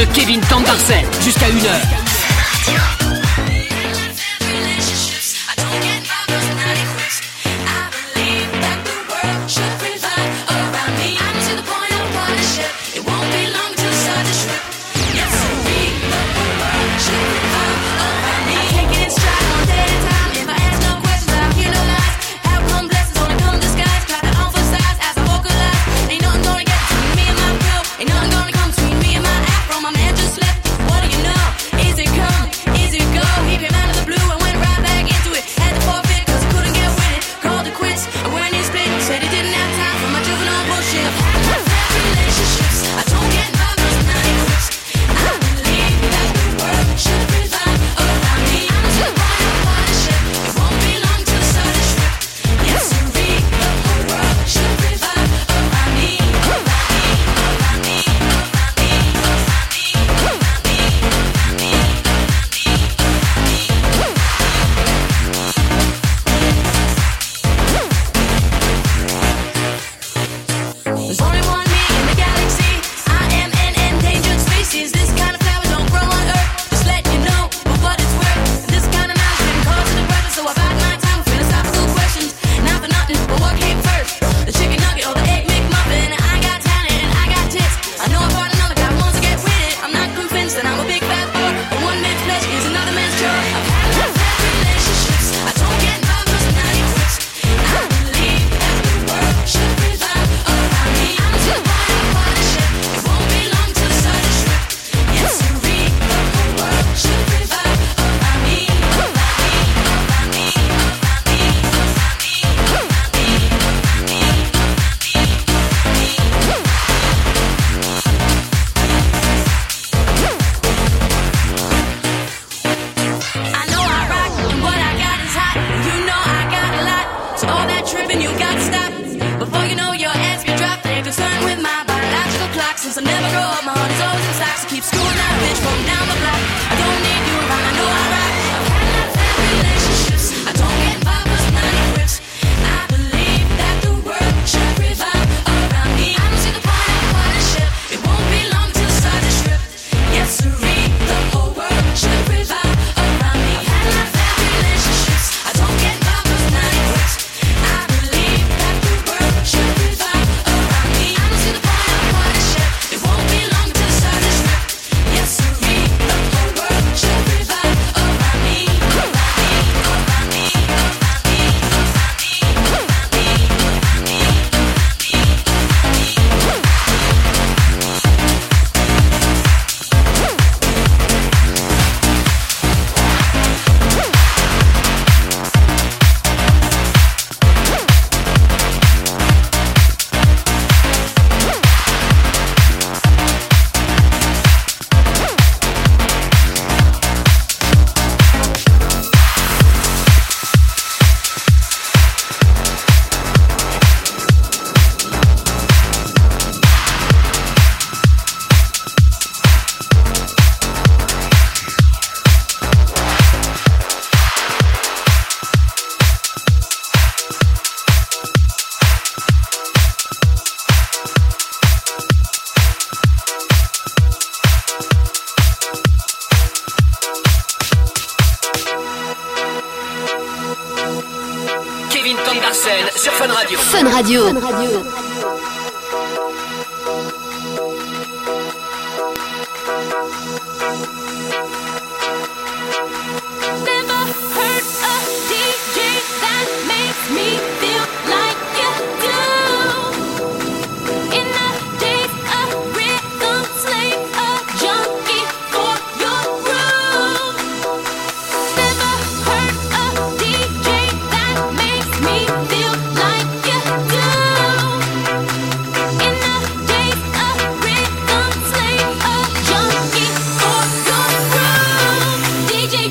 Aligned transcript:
de 0.00 0.04
Kevin 0.14 0.40
Tandarsen 0.40 1.04
jusqu'à 1.22 1.48
1h. 1.48 1.99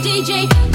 Still 0.01 0.68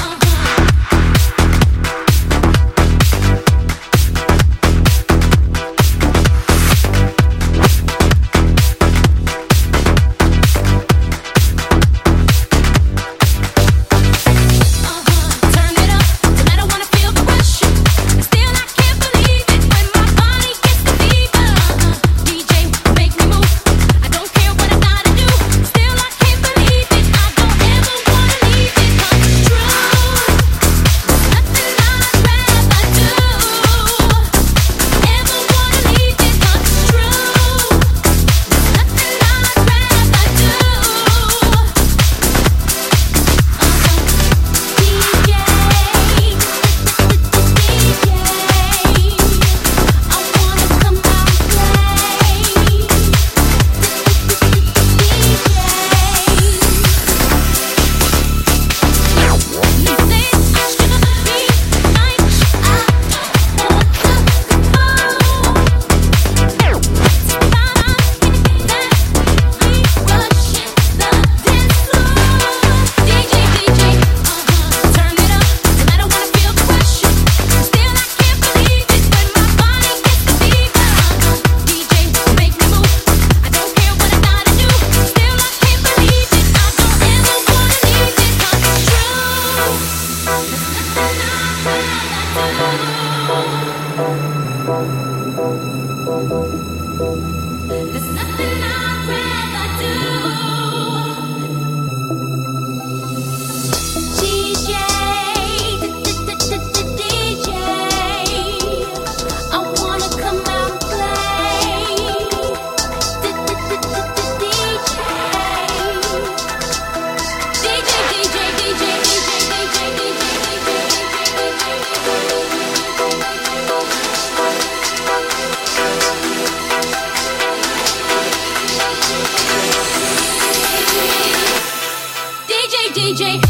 DJ 133.14 133.43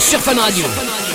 sur 0.00 0.20
Fun 0.20 0.34
Radio. 0.34 1.05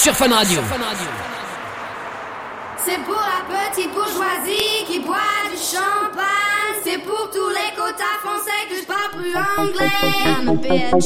Sur 0.00 0.14
Fun 0.14 0.32
Radio. 0.32 0.60
C'est 2.78 2.98
pour 3.04 3.20
la 3.20 3.44
petite 3.54 3.92
bourgeoisie 3.92 4.86
qui 4.86 5.00
boit 5.00 5.16
du 5.50 5.58
champagne. 5.58 6.80
C'est 6.82 6.96
pour 7.04 7.28
tous 7.30 7.50
les 7.50 7.76
quotas 7.76 8.18
français 8.22 8.64
que 8.70 8.76
je 8.76 8.84
parle 8.86 9.10
plus 9.18 9.36
anglais. 9.36 9.90
I'm 10.24 10.48
a 10.48 10.54
bitch. 10.54 11.04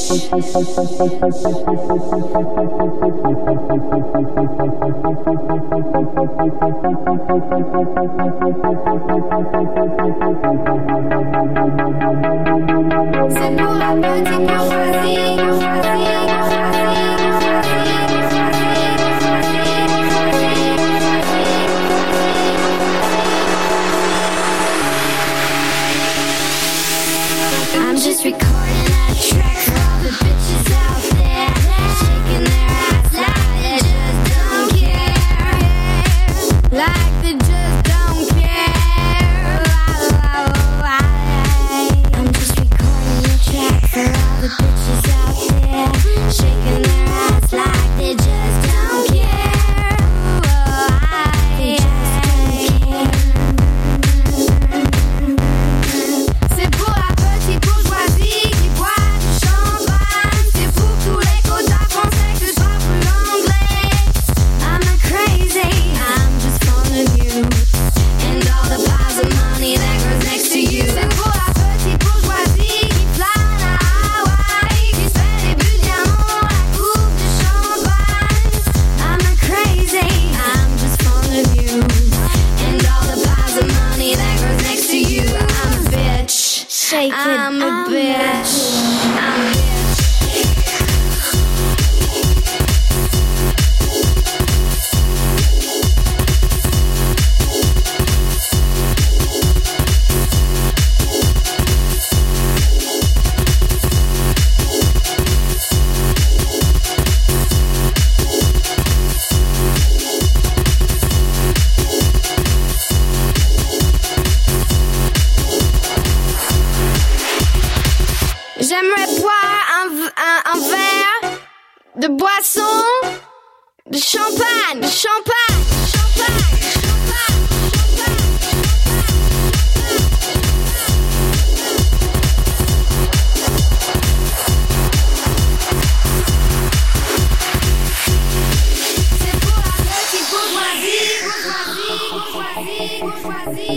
C'est 13.29 13.51
pour 13.57 13.73
la 13.73 13.91
petite 13.99 14.39
bourgeoisie, 14.47 15.35
bourgeoisie, 15.35 16.14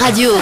Radio. 0.00 0.36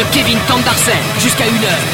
de 0.00 0.04
Kevin 0.14 0.38
Tandarsen 0.46 0.96
jusqu'à 1.18 1.44
1h. 1.44 1.89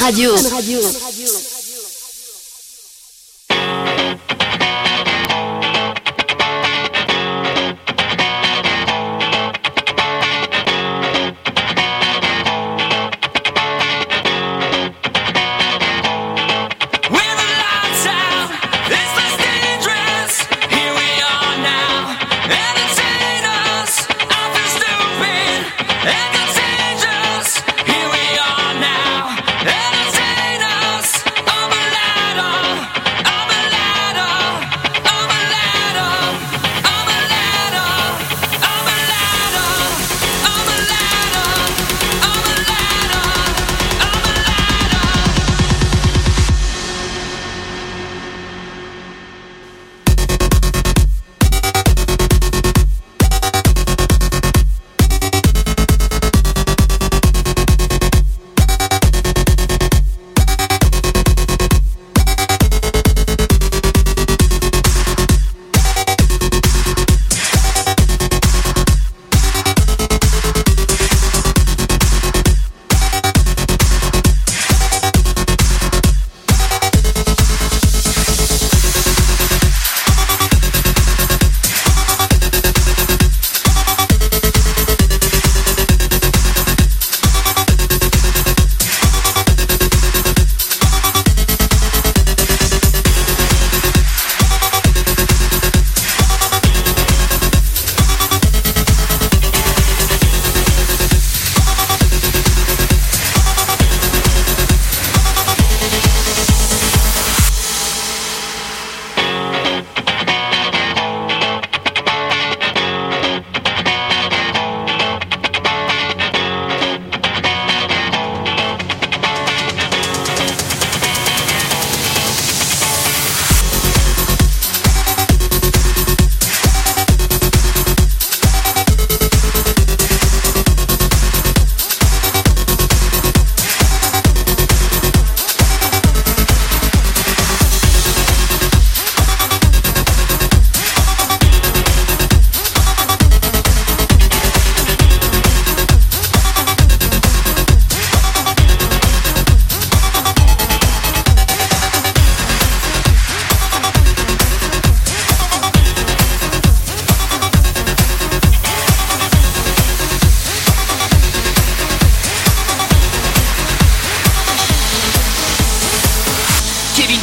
Radio. 0.00 0.34
Radio. 0.50 0.80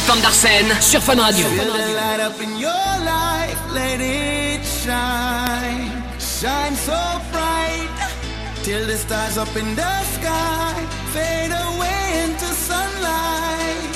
Tandarsen 0.06 0.66
sur 0.80 1.00
Fun 1.00 1.18
Radio. 1.18 1.46
Shine 6.44 6.76
so 6.76 7.00
bright 7.32 7.88
till 8.62 8.86
the 8.86 8.96
stars 8.96 9.38
up 9.38 9.56
in 9.56 9.74
the 9.74 9.94
sky 10.14 10.74
fade 11.12 11.52
away 11.52 12.24
into 12.24 12.46
sunlight. 12.68 13.94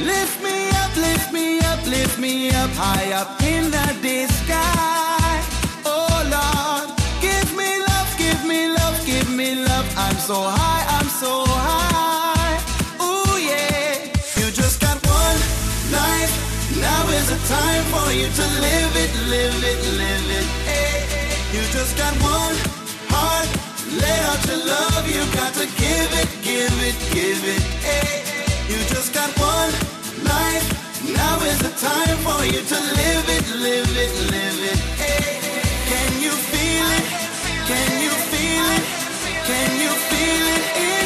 Lift 0.00 0.42
me 0.42 0.70
up, 0.82 0.96
lift 0.96 1.32
me 1.32 1.58
up, 1.60 1.84
lift 1.86 2.18
me 2.18 2.48
up 2.50 2.70
high 2.76 3.12
up 3.12 3.42
in 3.42 3.70
the 3.70 4.26
sky. 4.40 5.40
Oh 5.84 6.22
Lord, 6.36 6.88
give 7.20 7.54
me 7.54 7.78
love, 7.90 8.10
give 8.16 8.42
me 8.46 8.68
love, 8.68 8.96
give 9.04 9.28
me 9.28 9.54
love. 9.54 9.86
I'm 9.98 10.16
so 10.16 10.34
high, 10.34 10.84
I'm 10.98 11.08
so 11.08 11.44
high. 11.44 11.85
Now 17.06 17.12
is 17.12 17.28
the 17.28 17.54
time 17.54 17.84
for 17.94 18.10
you 18.10 18.26
to 18.26 18.46
live 18.66 18.94
it, 18.98 19.12
live 19.30 19.62
it, 19.62 19.80
live 19.94 20.28
it. 20.38 20.46
You 21.54 21.62
just 21.70 21.96
got 21.96 22.12
one 22.18 22.56
heart, 23.14 23.46
let 24.02 24.18
out 24.26 24.42
your 24.50 24.66
love. 24.66 25.06
You 25.06 25.22
got 25.38 25.54
to 25.54 25.66
give 25.78 26.10
it, 26.18 26.28
give 26.42 26.76
it, 26.82 26.98
give 27.14 27.42
it. 27.46 27.62
You 28.66 28.78
just 28.90 29.14
got 29.14 29.30
one 29.38 29.70
life. 30.26 30.66
Now 31.14 31.38
is 31.46 31.60
the 31.62 31.74
time 31.78 32.18
for 32.26 32.42
you 32.44 32.58
to 32.74 32.78
live 32.98 33.26
it, 33.38 33.46
live 33.54 33.92
it, 34.04 34.12
live 34.34 34.60
it. 34.72 34.80
Can 35.86 36.10
you 36.20 36.34
feel 36.50 36.88
it? 36.98 37.06
Can 37.70 38.02
you 38.02 38.14
feel 38.34 38.66
it? 38.78 38.84
Can 39.46 39.70
you 39.78 39.92
feel 40.10 40.46
it? 40.58 41.05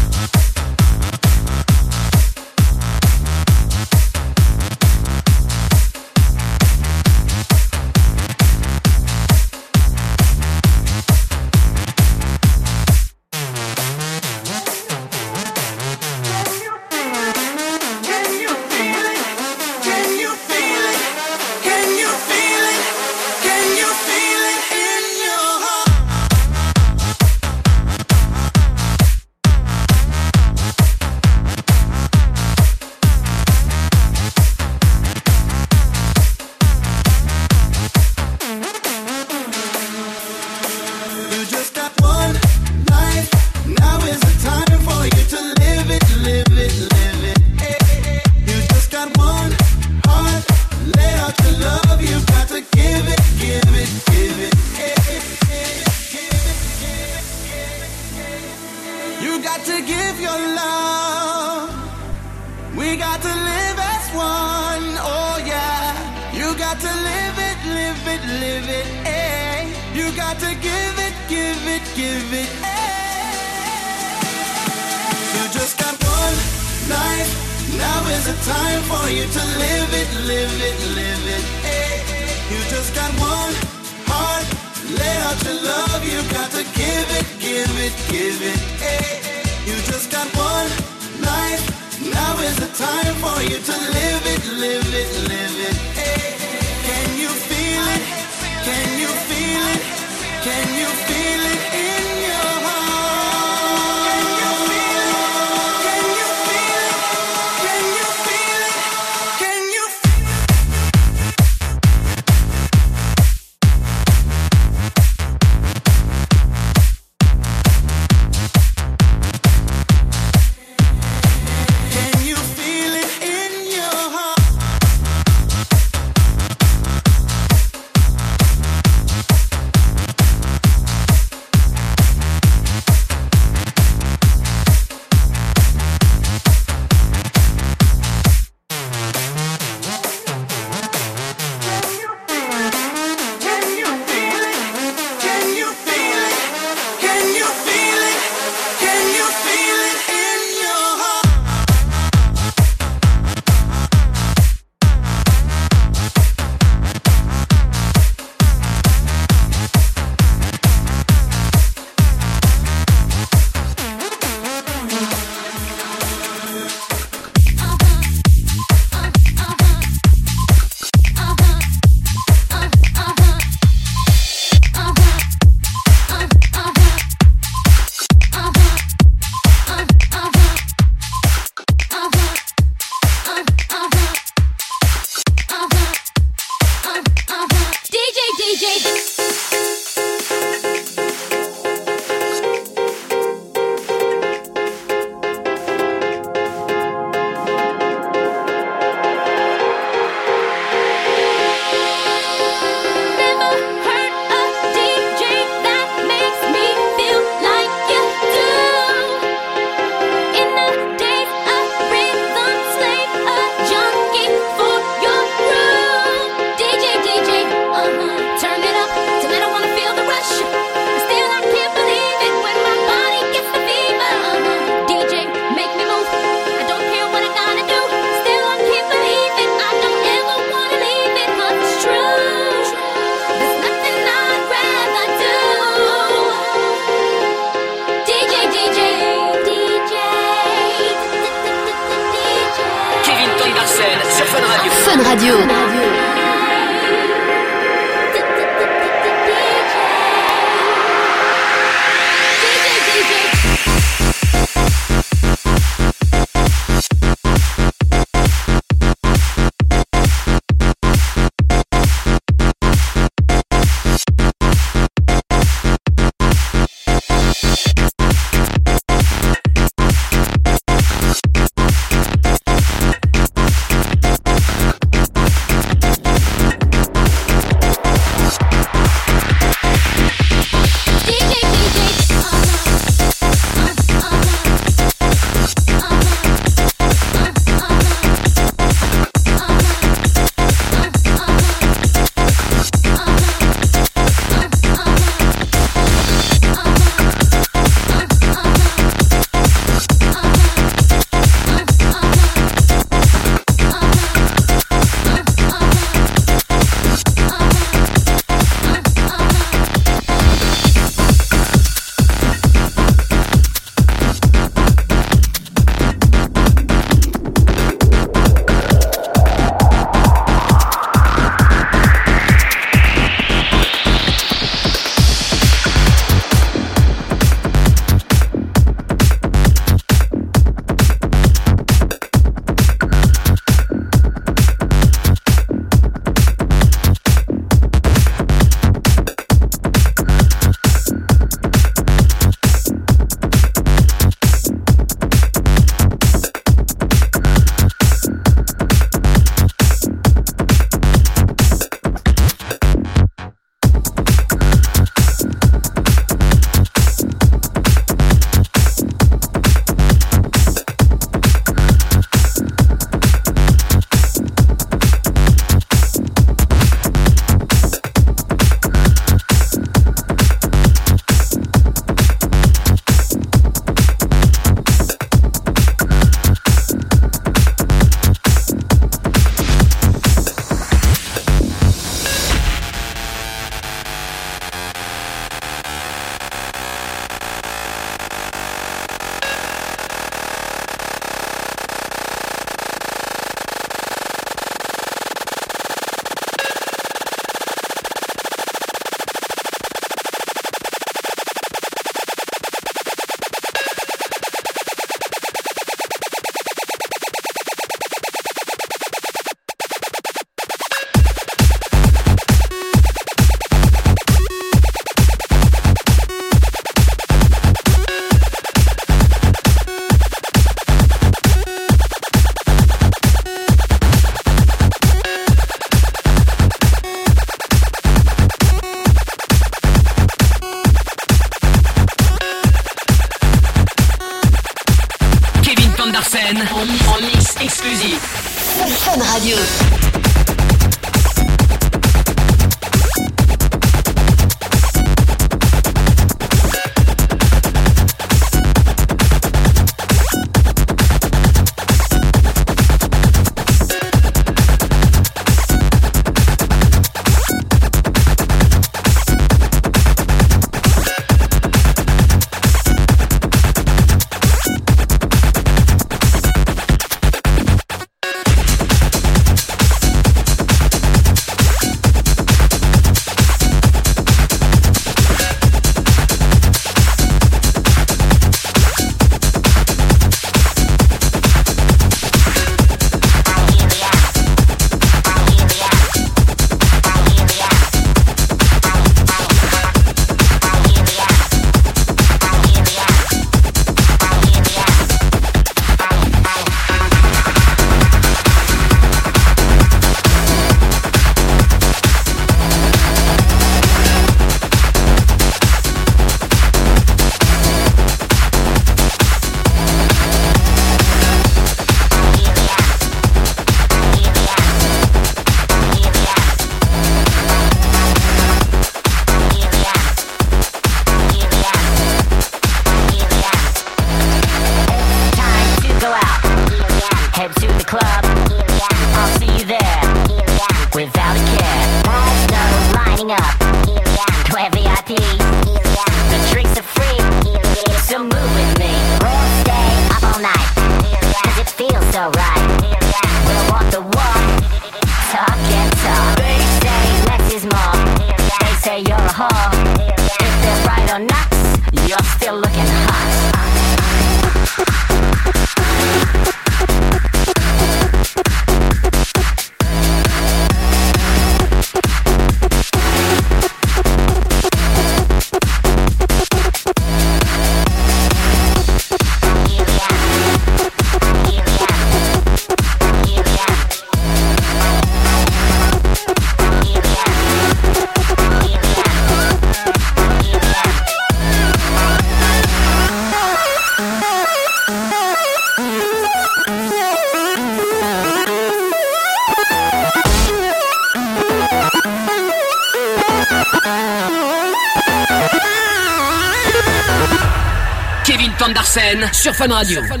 Tom 598.66 598.82
Darsen 599.00 599.12
sur 599.12 599.34
Fun 599.34 599.48
Radio. 599.52 599.80
And 599.80 599.90
when 599.90 600.00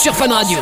sur 0.00 0.14
Fun 0.14 0.32
Radio. 0.32 0.58